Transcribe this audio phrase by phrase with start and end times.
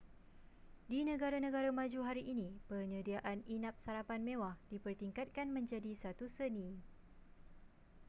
[0.91, 6.67] di negara-negara maju hari ini penyediaan inap-sarapan mewah dipertingkatkan menjadi satu seni